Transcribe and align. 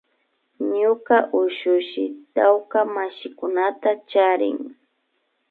Ñuka 0.75 1.17
ushushi 1.41 2.03
tawka 2.35 2.79
mashikunata 2.95 3.89
charin 4.09 4.59